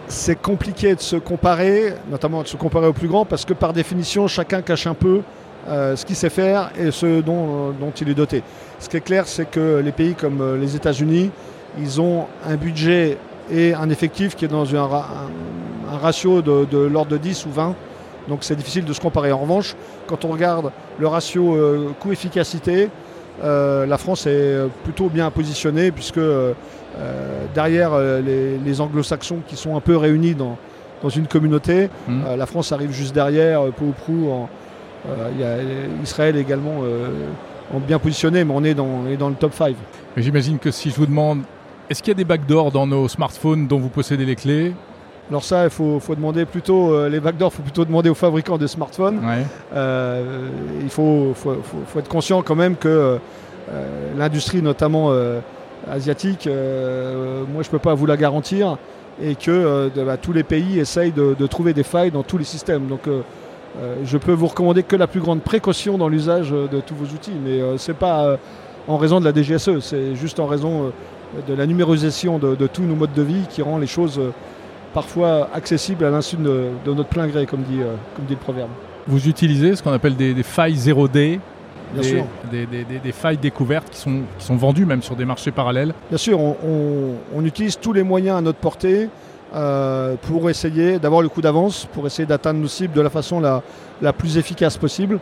C'est 0.08 0.40
compliqué 0.40 0.94
de 0.94 1.00
se 1.00 1.16
comparer, 1.16 1.94
notamment 2.10 2.42
de 2.42 2.48
se 2.48 2.56
comparer 2.56 2.86
aux 2.86 2.94
plus 2.94 3.08
grands, 3.08 3.26
parce 3.26 3.44
que 3.44 3.52
par 3.52 3.72
définition, 3.72 4.28
chacun 4.28 4.62
cache 4.62 4.86
un 4.86 4.94
peu 4.94 5.20
euh, 5.20 5.20
ce 5.68 6.04
qu'il 6.04 6.16
sait 6.16 6.30
faire 6.30 6.70
et 6.78 6.90
ce 6.90 7.20
dont, 7.20 7.74
il 8.00 8.08
est 8.08 8.14
doté. 8.14 8.42
Ce 8.78 8.88
qui 8.88 8.96
est 8.96 9.00
clair, 9.00 9.26
c'est 9.26 9.50
que 9.50 9.80
les 9.84 9.92
pays 9.92 10.14
comme 10.14 10.40
euh, 10.40 10.58
les 10.58 10.76
États-Unis, 10.76 11.30
ils 11.78 12.00
ont 12.00 12.26
un 12.46 12.56
budget 12.56 13.16
et 13.50 13.74
un 13.74 13.88
effectif 13.90 14.36
qui 14.36 14.44
est 14.44 14.48
dans 14.48 14.74
un, 14.74 14.88
ratio 16.00 16.42
de, 16.42 16.76
l'ordre 16.86 17.10
de 17.12 17.16
10 17.16 17.46
ou 17.46 17.50
20. 17.50 17.74
Donc 18.28 18.40
c'est 18.42 18.56
difficile 18.56 18.84
de 18.84 18.92
se 18.92 19.00
comparer. 19.00 19.32
En 19.32 19.38
revanche, 19.38 19.74
quand 20.06 20.24
on 20.24 20.28
regarde 20.28 20.72
le 20.98 21.06
ratio 21.06 21.54
euh, 21.54 21.90
coût-efficacité, 22.00 22.90
la 23.42 23.98
France 23.98 24.26
est 24.26 24.56
plutôt 24.84 25.10
bien 25.10 25.30
positionnée 25.30 25.90
puisque 25.90 26.20
derrière 27.54 27.92
les, 27.98 28.80
anglo-saxons 28.80 29.40
qui 29.46 29.56
sont 29.56 29.76
un 29.76 29.80
peu 29.80 29.94
réunis 29.94 30.34
dans, 30.34 30.56
dans 31.02 31.08
une 31.08 31.26
communauté. 31.26 31.88
Euh, 32.08 32.36
la 32.36 32.46
France 32.46 32.72
arrive 32.72 32.90
juste 32.90 33.14
derrière, 33.14 33.62
euh, 33.66 33.70
peu 33.70 33.84
ou 33.84 33.92
prou. 33.92 34.30
en- 34.30 34.44
euh, 34.44 34.46
Il 35.34 35.40
y 35.40 35.44
a 35.44 35.56
Israël 36.02 36.36
également 36.36 36.80
euh, 36.82 37.08
en 37.74 37.78
bien 37.80 37.98
positionné, 37.98 38.44
mais 38.44 38.52
on 38.54 38.64
est 38.64 38.74
dans, 38.74 38.86
on 38.86 39.08
est 39.08 39.16
dans 39.16 39.28
le 39.28 39.34
top 39.34 39.54
5. 39.54 39.74
Mais 40.16 40.22
J'imagine 40.22 40.58
que 40.58 40.70
si 40.70 40.90
je 40.90 40.96
vous 40.96 41.06
demande, 41.06 41.40
est-ce 41.90 42.02
qu'il 42.02 42.10
y 42.10 42.16
a 42.16 42.16
des 42.16 42.24
backdoors 42.24 42.70
dans 42.72 42.86
nos 42.86 43.06
smartphones 43.08 43.66
dont 43.66 43.78
vous 43.78 43.88
possédez 43.88 44.24
les 44.24 44.36
clés? 44.36 44.72
Alors 45.30 45.42
ça, 45.44 45.64
il 45.64 45.70
faut, 45.70 45.98
faut 46.00 46.14
demander 46.14 46.44
plutôt, 46.44 46.92
euh, 46.92 47.08
les 47.08 47.18
backdoors, 47.20 47.50
il 47.52 47.56
faut 47.56 47.62
plutôt 47.62 47.84
demander 47.84 48.08
aux 48.10 48.14
fabricants 48.14 48.58
de 48.58 48.66
smartphones. 48.66 49.18
Ouais. 49.26 49.44
Euh, 49.74 50.48
il 50.82 50.88
faut, 50.88 51.32
faut- 51.34 51.54
faut- 51.62 51.82
faut 51.86 51.98
être 51.98 52.08
conscient 52.08 52.42
quand 52.42 52.54
même 52.54 52.76
que 52.76 52.88
euh, 52.88 53.18
l'industrie, 54.16 54.62
notamment 54.62 55.10
asiatique, 55.90 56.46
moi 56.46 57.62
je 57.62 57.68
ne 57.68 57.70
peux 57.70 57.78
pas 57.78 57.94
vous 57.94 58.06
la 58.06 58.16
garantir, 58.16 58.76
et 59.22 59.34
que 59.34 59.88
de- 59.94 60.04
bah, 60.04 60.16
tous 60.16 60.32
les 60.32 60.42
pays 60.42 60.78
essayent 60.78 61.12
de, 61.12 61.34
de 61.38 61.46
trouver 61.46 61.72
des 61.72 61.82
failles 61.82 62.10
dans 62.10 62.22
tous 62.22 62.38
les 62.38 62.44
systèmes. 62.44 62.86
Donc 62.86 63.02
je 64.04 64.16
peux 64.18 64.32
vous 64.32 64.46
recommander 64.46 64.82
que 64.82 64.96
la 64.96 65.06
plus 65.06 65.20
grande 65.20 65.42
précaution 65.42 65.98
dans 65.98 66.08
l'usage 66.08 66.52
euh, 66.52 66.66
de 66.68 66.80
tous 66.80 66.94
vos 66.94 67.06
outils, 67.06 67.32
mais 67.44 67.60
ce 67.78 67.90
n'est 67.92 67.98
pas 67.98 68.24
euh, 68.26 68.36
en 68.88 68.96
raison 68.96 69.20
de 69.20 69.24
la 69.24 69.32
DGSE, 69.34 69.80
c'est 69.80 70.14
juste 70.14 70.40
en 70.40 70.46
raison 70.46 70.84
euh, 70.86 70.90
de 71.48 71.54
la 71.54 71.66
numérisation 71.66 72.38
de, 72.38 72.54
de 72.54 72.66
tous 72.66 72.82
nos 72.82 72.94
modes 72.94 73.12
de 73.14 73.22
vie 73.22 73.42
qui 73.50 73.60
rend 73.62 73.78
les 73.78 73.86
choses 73.86 74.18
euh, 74.18 74.30
parfois 74.94 75.50
accessibles 75.52 76.04
à 76.04 76.10
l'insu 76.10 76.36
de, 76.36 76.68
de 76.84 76.92
notre 76.94 77.08
plein 77.08 77.26
gré, 77.26 77.46
comme 77.46 77.62
dit, 77.62 77.80
euh, 77.82 77.94
comme 78.14 78.24
dit 78.26 78.34
le 78.34 78.40
proverbe. 78.40 78.70
Vous 79.06 79.28
utilisez 79.28 79.76
ce 79.76 79.82
qu'on 79.82 79.92
appelle 79.92 80.16
des, 80.16 80.34
des 80.34 80.42
failles 80.42 80.74
0D, 80.74 81.38
Bien 81.92 82.02
des, 82.02 82.08
sûr. 82.08 82.24
des- 82.50 82.66
des- 82.66 82.84
des- 82.84 82.98
des 82.98 83.12
failles 83.12 83.36
découvertes 83.36 83.90
qui 83.90 83.98
sont, 83.98 84.20
qui 84.38 84.44
sont 84.44 84.56
vendues 84.56 84.86
même 84.86 85.02
sur 85.02 85.14
des 85.14 85.24
marchés 85.24 85.52
parallèles. 85.52 85.92
Bien 86.08 86.18
sûr, 86.18 86.40
on, 86.40 86.56
on- 86.66 87.14
on 87.38 87.44
utilise 87.44 87.78
tous 87.78 87.92
les 87.92 88.02
moyens 88.02 88.38
à 88.38 88.40
notre 88.40 88.58
portée 88.58 89.08
euh, 89.56 90.16
pour 90.20 90.50
essayer 90.50 90.98
d'avoir 90.98 91.22
le 91.22 91.30
coup 91.30 91.40
d'avance, 91.40 91.88
pour 91.94 92.06
essayer 92.06 92.26
d'atteindre 92.26 92.60
nos 92.60 92.68
cibles 92.68 92.92
de 92.92 93.00
la 93.00 93.08
façon 93.08 93.40
la, 93.40 94.12
plus 94.12 94.36
efficace 94.36 94.76
possible. 94.76 95.18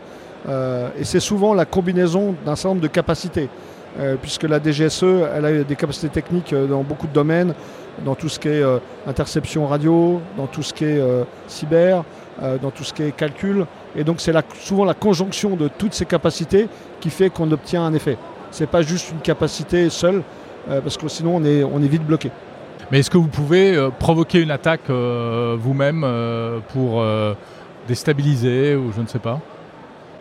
Euh, 0.49 0.89
et 0.99 1.05
c'est 1.05 1.21
souvent 1.21 1.53
la 1.53 1.63
combinaison 1.63 2.35
d'un 2.45 2.55
certain 2.57 2.69
nombre 2.69 2.81
de 2.81 2.87
capacités, 2.87 3.47
euh, 3.97 4.17
puisque 4.21 4.43
la 4.43 4.61
DGSE, 4.61 5.05
elle 5.33 5.45
a 5.45 5.63
des 5.63 5.75
capacités 5.77 6.09
techniques 6.09 6.53
dans 6.53 6.83
beaucoup 6.83 7.07
de 7.07 7.13
domaines, 7.13 7.53
dans 8.03 8.15
tout 8.15 8.27
ce 8.27 8.37
qui 8.37 8.49
est 8.49 8.63
interception 9.07 9.67
radio, 9.67 10.19
dans 10.35 10.47
tout 10.47 10.63
ce 10.63 10.73
qui 10.73 10.83
est 10.83 11.01
cyber, 11.47 12.03
dans 12.61 12.71
tout 12.71 12.83
ce 12.83 12.93
qui 12.93 13.03
est 13.03 13.15
calcul. 13.15 13.65
Et 13.95 14.03
donc 14.03 14.19
c'est 14.19 14.33
souvent 14.59 14.83
la 14.83 14.93
conjonction 14.93 15.55
de 15.55 15.69
toutes 15.69 15.93
ces 15.93 16.05
capacités 16.05 16.67
qui 16.99 17.09
fait 17.09 17.29
qu'on 17.29 17.49
obtient 17.53 17.85
un 17.85 17.93
effet. 17.93 18.17
C'est 18.51 18.67
pas 18.69 18.81
juste 18.81 19.11
une 19.11 19.21
capacité 19.21 19.89
seule, 19.89 20.23
parce 20.67 20.97
que 20.97 21.07
sinon 21.07 21.37
on 21.37 21.83
est 21.83 21.87
vite 21.87 22.05
bloqué. 22.05 22.31
Mais 22.91 22.99
est-ce 22.99 23.09
que 23.09 23.17
vous 23.17 23.27
pouvez 23.27 23.75
euh, 23.75 23.89
provoquer 23.89 24.41
une 24.41 24.51
attaque 24.51 24.89
euh, 24.89 25.57
vous-même 25.59 26.03
euh, 26.03 26.59
pour 26.69 27.03
déstabiliser 27.87 28.75
ou 28.75 28.91
je 28.95 29.01
ne 29.01 29.07
sais 29.07 29.19
pas? 29.19 29.39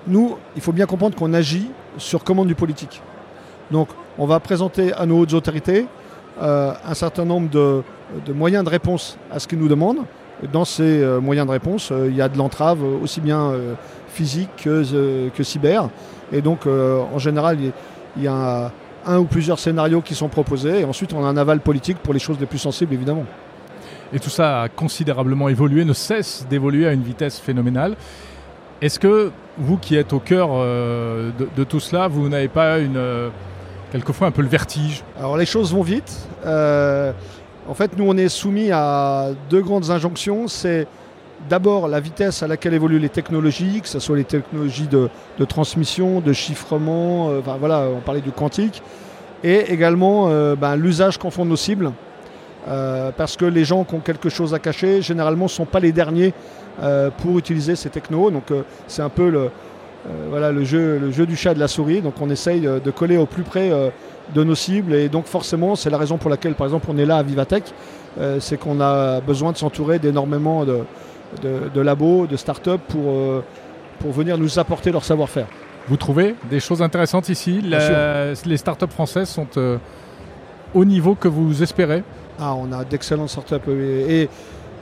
Nous, 0.06 0.36
il 0.56 0.62
faut 0.62 0.72
bien 0.72 0.86
comprendre 0.86 1.16
qu'on 1.16 1.32
agit 1.32 1.70
sur 1.98 2.24
commande 2.24 2.48
du 2.48 2.54
politique. 2.54 3.02
Donc 3.70 3.88
on 4.18 4.26
va 4.26 4.40
présenter 4.40 4.92
à 4.92 5.06
nos 5.06 5.20
hautes 5.20 5.32
autorités 5.32 5.86
un 6.40 6.94
certain 6.94 7.24
nombre 7.24 7.48
de, 7.48 7.82
moyens 8.32 8.64
de 8.64 8.68
réponse 8.68 9.16
à 9.30 9.38
ce 9.38 9.48
qu'ils 9.48 9.58
nous 9.58 9.68
demandent. 9.68 10.04
Dans 10.52 10.66
ces 10.66 11.02
moyens 11.22 11.46
de 11.46 11.52
réponse, 11.52 11.90
il 12.06 12.14
y 12.14 12.20
a 12.20 12.28
de 12.28 12.36
l'entrave 12.36 12.82
aussi 13.02 13.22
bien 13.22 13.52
physique 14.08 14.50
que, 14.62 15.30
que 15.30 15.42
cyber. 15.42 15.88
Et 16.32 16.42
donc 16.42 16.66
en 16.66 17.18
général, 17.18 17.58
il 18.16 18.22
y 18.22 18.28
a 18.28 18.66
un 18.66 18.70
ou 19.06 19.24
plusieurs 19.24 19.58
scénarios 19.58 20.00
qui 20.00 20.14
sont 20.14 20.28
proposés. 20.28 20.80
Et 20.80 20.84
ensuite, 20.84 21.12
on 21.12 21.24
a 21.24 21.28
un 21.28 21.36
aval 21.36 21.60
politique 21.60 21.98
pour 21.98 22.14
les 22.14 22.20
choses 22.20 22.38
les 22.40 22.46
plus 22.46 22.58
sensibles, 22.58 22.94
évidemment. 22.94 23.24
Et 24.12 24.20
tout 24.20 24.30
ça 24.30 24.62
a 24.62 24.68
considérablement 24.68 25.48
évolué, 25.48 25.84
ne 25.84 25.92
cesse 25.92 26.46
d'évoluer 26.48 26.86
à 26.86 26.92
une 26.92 27.02
vitesse 27.02 27.38
phénoménale. 27.38 27.96
Est-ce 28.80 28.98
que 28.98 29.30
vous 29.58 29.76
qui 29.76 29.96
êtes 29.96 30.12
au 30.12 30.20
cœur 30.20 30.50
euh, 30.52 31.30
de, 31.38 31.48
de 31.56 31.64
tout 31.64 31.80
cela, 31.80 32.08
vous 32.08 32.28
n'avez 32.28 32.48
pas 32.48 32.78
une, 32.78 32.96
euh, 32.96 33.30
quelquefois 33.92 34.28
un 34.28 34.30
peu 34.30 34.42
le 34.42 34.48
vertige? 34.48 35.02
Alors 35.18 35.36
les 35.36 35.46
choses 35.46 35.72
vont 35.72 35.82
vite. 35.82 36.28
Euh, 36.44 37.12
en 37.68 37.74
fait, 37.74 37.96
nous, 37.96 38.04
on 38.06 38.16
est 38.16 38.28
soumis 38.28 38.70
à 38.72 39.30
deux 39.48 39.62
grandes 39.62 39.90
injonctions. 39.90 40.48
C'est 40.48 40.86
d'abord 41.48 41.88
la 41.88 42.00
vitesse 42.00 42.42
à 42.42 42.48
laquelle 42.48 42.74
évoluent 42.74 42.98
les 42.98 43.08
technologies, 43.08 43.80
que 43.82 43.88
ce 43.88 43.98
soit 43.98 44.16
les 44.16 44.24
technologies 44.24 44.88
de, 44.88 45.08
de 45.38 45.44
transmission, 45.44 46.20
de 46.20 46.32
chiffrement, 46.32 47.30
euh, 47.30 47.40
voilà, 47.58 47.88
on 47.94 48.00
parlait 48.00 48.20
du 48.20 48.30
quantique, 48.30 48.82
et 49.42 49.72
également 49.72 50.28
euh, 50.28 50.56
ben, 50.56 50.76
l'usage 50.76 51.18
qu'en 51.18 51.30
font 51.30 51.44
nos 51.44 51.56
cibles. 51.56 51.92
Euh, 52.66 53.10
parce 53.14 53.36
que 53.36 53.44
les 53.44 53.64
gens 53.64 53.84
qui 53.84 53.94
ont 53.94 54.00
quelque 54.00 54.30
chose 54.30 54.54
à 54.54 54.58
cacher, 54.58 55.02
généralement, 55.02 55.44
ne 55.44 55.50
sont 55.50 55.66
pas 55.66 55.80
les 55.80 55.92
derniers 55.92 56.32
pour 57.18 57.38
utiliser 57.38 57.76
ces 57.76 57.88
technos. 57.88 58.32
Donc 58.32 58.44
c'est 58.88 59.02
un 59.02 59.08
peu 59.08 59.28
le, 59.28 59.50
voilà, 60.28 60.50
le, 60.50 60.64
jeu, 60.64 60.98
le 60.98 61.12
jeu 61.12 61.24
du 61.24 61.36
chat 61.36 61.52
et 61.52 61.54
de 61.54 61.60
la 61.60 61.68
souris. 61.68 62.00
Donc 62.00 62.14
on 62.20 62.30
essaye 62.30 62.62
de 62.62 62.90
coller 62.90 63.16
au 63.16 63.26
plus 63.26 63.44
près 63.44 63.70
de 64.34 64.42
nos 64.42 64.56
cibles. 64.56 64.94
Et 64.94 65.08
donc 65.08 65.26
forcément, 65.26 65.76
c'est 65.76 65.90
la 65.90 65.98
raison 65.98 66.16
pour 66.16 66.30
laquelle, 66.30 66.54
par 66.54 66.66
exemple, 66.66 66.86
on 66.88 66.98
est 66.98 67.06
là 67.06 67.18
à 67.18 67.22
Vivatech. 67.22 67.64
C'est 68.40 68.56
qu'on 68.56 68.80
a 68.80 69.20
besoin 69.20 69.52
de 69.52 69.56
s'entourer 69.56 70.00
d'énormément 70.00 70.64
de, 70.64 70.80
de- 71.42 71.68
de 71.74 71.80
labos, 71.80 72.26
de 72.26 72.36
start-up 72.36 72.80
pour, 72.88 73.10
euh, 73.10 73.42
pour 74.00 74.12
venir 74.12 74.36
nous 74.38 74.58
apporter 74.58 74.90
leur 74.92 75.04
savoir-faire. 75.04 75.46
Vous 75.88 75.96
trouvez 75.96 76.34
des 76.50 76.60
choses 76.60 76.80
intéressantes 76.82 77.28
ici? 77.28 77.60
La- 77.60 78.32
Les 78.46 78.56
startups 78.56 78.88
françaises 78.90 79.28
sont 79.28 79.46
euh, 79.56 79.76
au 80.74 80.84
niveau 80.84 81.14
que 81.14 81.28
vous 81.28 81.62
espérez? 81.62 82.02
Ah, 82.40 82.54
on 82.54 82.72
a 82.72 82.84
d'excellentes 82.84 83.28
startups. 83.30 83.70
Et, 83.70 84.22
et 84.22 84.28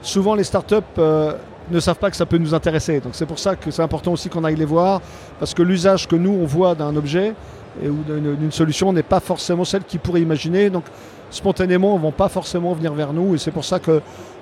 souvent, 0.01 0.33
les 0.35 0.43
startups 0.43 0.75
euh, 0.97 1.33
ne 1.71 1.79
savent 1.79 1.97
pas 1.97 2.09
que 2.09 2.17
ça 2.17 2.25
peut 2.25 2.37
nous 2.37 2.53
intéresser. 2.53 2.99
Donc, 2.99 3.13
c'est 3.15 3.25
pour 3.25 3.39
ça 3.39 3.55
que 3.55 3.71
c'est 3.71 3.81
important 3.81 4.11
aussi 4.13 4.29
qu'on 4.29 4.43
aille 4.43 4.55
les 4.55 4.65
voir. 4.65 5.01
Parce 5.39 5.53
que 5.53 5.61
l'usage 5.63 6.07
que 6.07 6.15
nous, 6.15 6.37
on 6.41 6.45
voit 6.45 6.75
d'un 6.75 6.95
objet 6.95 7.33
et, 7.83 7.89
ou 7.89 8.03
d'une 8.07 8.51
solution 8.51 8.93
n'est 8.93 9.03
pas 9.03 9.19
forcément 9.19 9.65
celle 9.65 9.83
qu'ils 9.83 9.99
pourraient 9.99 10.21
imaginer. 10.21 10.69
Donc, 10.69 10.83
spontanément, 11.29 11.95
ne 11.97 12.01
vont 12.01 12.11
pas 12.11 12.29
forcément 12.29 12.73
venir 12.73 12.93
vers 12.93 13.13
nous. 13.13 13.35
Et 13.35 13.37
c'est 13.37 13.51
pour 13.51 13.65
ça 13.65 13.79
que 13.79 14.01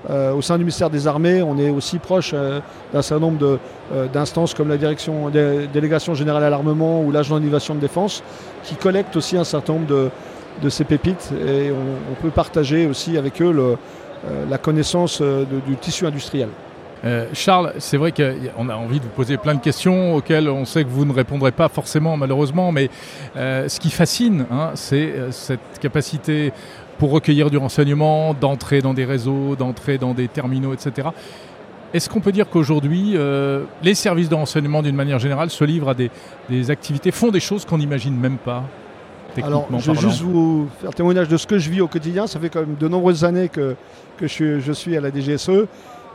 euh, 0.09 0.33
au 0.33 0.41
sein 0.41 0.57
du 0.57 0.63
ministère 0.63 0.89
des 0.89 1.07
Armées, 1.07 1.41
on 1.41 1.57
est 1.57 1.69
aussi 1.69 1.99
proche 1.99 2.31
euh, 2.33 2.59
d'un 2.91 3.01
certain 3.01 3.21
nombre 3.21 3.59
euh, 3.93 4.07
d'instances 4.07 4.53
comme 4.53 4.67
la 4.67 4.77
direction, 4.77 5.29
dé- 5.29 5.67
délégation 5.71 6.15
générale 6.15 6.43
à 6.43 6.49
l'armement 6.49 7.01
ou 7.01 7.11
l'agent 7.11 7.39
d'innovation 7.39 7.75
de 7.75 7.79
défense 7.79 8.23
qui 8.63 8.75
collectent 8.75 9.15
aussi 9.15 9.37
un 9.37 9.43
certain 9.43 9.73
nombre 9.73 9.85
de, 9.85 10.09
de 10.61 10.69
ces 10.69 10.83
pépites 10.85 11.31
et 11.47 11.71
on, 11.71 12.15
peut 12.21 12.31
partager 12.31 12.87
aussi 12.87 13.15
avec 13.17 13.41
eux 13.41 13.53
euh, 13.55 13.75
la 14.49 14.57
connaissance 14.57 15.21
du 15.21 15.75
tissu 15.77 16.05
industriel. 16.05 16.49
Euh, 17.03 17.25
Charles, 17.33 17.73
c'est 17.79 17.97
vrai 17.97 18.11
qu'on 18.11 18.69
a 18.69 18.75
envie 18.75 18.99
de 18.99 19.03
vous 19.03 19.09
poser 19.09 19.37
plein 19.37 19.55
de 19.55 19.59
questions 19.59 20.15
auxquelles 20.15 20.47
on 20.49 20.65
sait 20.65 20.83
que 20.83 20.89
vous 20.89 21.03
ne 21.05 21.13
répondrez 21.13 21.51
pas 21.51 21.67
forcément 21.67 22.15
malheureusement, 22.15 22.71
mais 22.71 22.89
euh, 23.37 23.67
ce 23.67 23.79
qui 23.79 23.89
fascine, 23.89 24.45
hein, 24.51 24.71
c'est 24.75 25.11
euh, 25.11 25.31
cette 25.31 25.79
capacité 25.79 26.53
pour 26.99 27.09
recueillir 27.11 27.49
du 27.49 27.57
renseignement, 27.57 28.35
d'entrer 28.35 28.81
dans 28.81 28.93
des 28.93 29.05
réseaux, 29.05 29.55
d'entrer 29.55 29.97
dans 29.97 30.13
des 30.13 30.27
terminaux, 30.27 30.73
etc. 30.73 31.07
Est-ce 31.93 32.07
qu'on 32.07 32.19
peut 32.21 32.31
dire 32.31 32.47
qu'aujourd'hui, 32.49 33.13
euh, 33.15 33.63
les 33.81 33.95
services 33.95 34.29
de 34.29 34.35
renseignement, 34.35 34.83
d'une 34.83 34.95
manière 34.95 35.17
générale, 35.17 35.49
se 35.49 35.63
livrent 35.63 35.89
à 35.89 35.93
des, 35.95 36.11
des 36.49 36.69
activités, 36.69 37.09
font 37.09 37.31
des 37.31 37.39
choses 37.39 37.65
qu'on 37.65 37.79
n'imagine 37.79 38.15
même 38.15 38.37
pas 38.37 38.63
Alors, 39.43 39.61
techniquement 39.67 39.79
je 39.79 39.89
vais 39.91 39.95
parlant 39.95 40.09
juste 40.09 40.21
vous 40.21 40.69
faire 40.79 40.93
témoignage 40.93 41.27
de 41.27 41.35
ce 41.37 41.47
que 41.47 41.57
je 41.57 41.69
vis 41.71 41.81
au 41.81 41.87
quotidien. 41.87 42.27
Ça 42.27 42.39
fait 42.39 42.49
quand 42.49 42.59
même 42.61 42.75
de 42.79 42.87
nombreuses 42.87 43.25
années 43.25 43.49
que, 43.49 43.75
que 44.17 44.27
je, 44.27 44.31
suis- 44.31 44.61
je 44.61 44.71
suis 44.71 44.95
à 44.95 45.01
la 45.01 45.09
DGSE. 45.09 45.65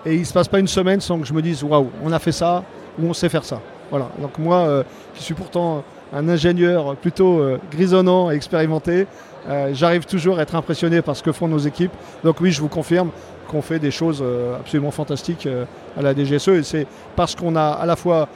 Et 0.07 0.15
il 0.15 0.21
ne 0.21 0.25
se 0.25 0.33
passe 0.33 0.47
pas 0.47 0.61
une 0.61 0.69
semaine 0.69 1.01
sans 1.01 1.19
que 1.19 1.27
je 1.27 1.33
me 1.33 1.43
dise 1.43 1.65
waouh, 1.65 1.91
on 2.03 2.13
a 2.13 2.19
fait 2.21 2.33
ça 2.33 2.63
ou 2.99 3.09
on 3.09 3.13
sait 3.13 3.29
faire 3.29 3.45
ça. 3.45 3.61
Voilà. 3.91 4.09
Donc, 4.21 4.39
moi, 4.39 4.59
euh, 4.59 4.83
qui 5.15 5.23
suis 5.23 5.35
pourtant 5.35 5.83
un 6.13 6.29
ingénieur 6.29 6.95
plutôt 6.97 7.41
euh, 7.41 7.59
grisonnant 7.71 8.31
et 8.31 8.35
expérimenté, 8.35 9.07
euh, 9.49 9.71
j'arrive 9.73 10.05
toujours 10.07 10.39
à 10.39 10.43
être 10.43 10.55
impressionné 10.55 11.03
par 11.03 11.17
ce 11.17 11.23
que 11.23 11.33
font 11.33 11.49
nos 11.49 11.59
équipes. 11.59 11.93
Donc, 12.23 12.41
oui, 12.41 12.53
je 12.53 12.61
vous 12.61 12.69
confirme 12.69 13.11
qu'on 13.49 13.63
fait 13.63 13.79
des 13.79 13.93
choses 13.93 14.25
absolument 14.59 14.91
fantastiques 14.91 15.49
à 15.97 16.03
la 16.03 16.15
DGSE. 16.15 16.49
Et 16.49 16.63
c'est 16.65 16.87
parce 17.15 17.37
qu'on 17.37 17.55
a 17.55 17.69
à 17.69 17.87
la 17.87 17.95
fois 17.95 18.29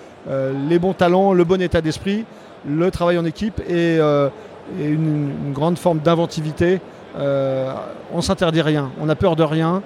les 0.68 0.78
bons 0.78 0.92
talents, 0.92 1.32
le 1.32 1.42
bon 1.42 1.60
état 1.60 1.80
d'esprit, 1.80 2.24
le 2.64 2.92
travail 2.92 3.18
en 3.18 3.24
équipe 3.24 3.60
et, 3.68 3.98
une, 3.98 5.32
une 5.46 5.52
grande 5.52 5.78
forme 5.78 5.98
d'inventivité. 5.98 6.80
On 7.16 8.20
s'interdit 8.20 8.62
rien, 8.62 8.92
on 9.00 9.06
n'a 9.06 9.16
peur 9.16 9.34
de 9.34 9.42
rien. 9.42 9.82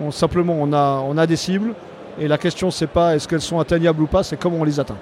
On, 0.00 0.10
simplement, 0.10 0.56
on 0.58 0.72
a, 0.72 1.02
on 1.06 1.16
a 1.16 1.26
des 1.26 1.36
cibles. 1.36 1.74
Et 2.18 2.28
la 2.28 2.38
question, 2.38 2.70
c'est 2.70 2.86
pas 2.86 3.14
est-ce 3.14 3.28
qu'elles 3.28 3.40
sont 3.42 3.58
atteignables 3.60 4.02
ou 4.02 4.06
pas, 4.06 4.22
c'est 4.22 4.36
comment 4.36 4.58
on 4.60 4.64
les 4.64 4.80
atteint. 4.80 4.96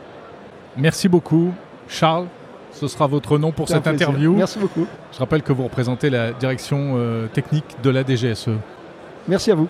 Merci 0.77 1.09
beaucoup, 1.09 1.53
Charles. 1.89 2.27
Ce 2.73 2.89
sera 2.89 3.07
votre 3.07 3.39
nom 3.39 3.53
pour 3.53 3.69
cette 3.69 3.83
plaisir. 3.83 4.09
interview. 4.09 4.35
Merci 4.35 4.59
beaucoup. 4.59 4.87
Je 5.13 5.19
rappelle 5.19 5.43
que 5.43 5.53
vous 5.53 5.63
représentez 5.65 6.11
la 6.11 6.33
direction 6.33 6.95
euh, 6.97 7.29
technique 7.29 7.77
de 7.85 7.91
la 7.91 8.03
DGSE. 8.05 8.51
Merci 9.29 9.53
à 9.53 9.55
vous. 9.55 9.69